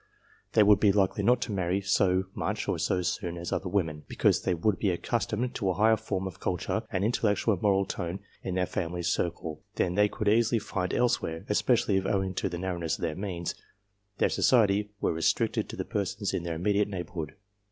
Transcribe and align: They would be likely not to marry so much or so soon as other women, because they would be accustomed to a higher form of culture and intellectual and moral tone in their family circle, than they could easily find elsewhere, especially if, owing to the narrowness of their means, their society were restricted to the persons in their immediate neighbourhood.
They 0.53 0.63
would 0.63 0.79
be 0.79 0.91
likely 0.91 1.23
not 1.23 1.41
to 1.43 1.51
marry 1.51 1.79
so 1.79 2.23
much 2.33 2.67
or 2.67 2.79
so 2.79 3.03
soon 3.03 3.37
as 3.37 3.51
other 3.53 3.69
women, 3.69 4.01
because 4.07 4.41
they 4.41 4.55
would 4.55 4.79
be 4.79 4.89
accustomed 4.89 5.53
to 5.53 5.69
a 5.69 5.75
higher 5.75 5.95
form 5.95 6.25
of 6.25 6.39
culture 6.39 6.81
and 6.91 7.05
intellectual 7.05 7.53
and 7.53 7.61
moral 7.61 7.85
tone 7.85 8.17
in 8.41 8.55
their 8.55 8.65
family 8.65 9.03
circle, 9.03 9.61
than 9.75 9.93
they 9.93 10.09
could 10.09 10.27
easily 10.27 10.57
find 10.57 10.91
elsewhere, 10.95 11.45
especially 11.49 11.97
if, 11.97 12.07
owing 12.07 12.33
to 12.33 12.49
the 12.49 12.57
narrowness 12.57 12.97
of 12.97 13.03
their 13.03 13.13
means, 13.13 13.53
their 14.17 14.27
society 14.29 14.89
were 14.99 15.13
restricted 15.13 15.69
to 15.69 15.75
the 15.75 15.85
persons 15.85 16.33
in 16.33 16.41
their 16.41 16.55
immediate 16.55 16.87
neighbourhood. 16.87 17.35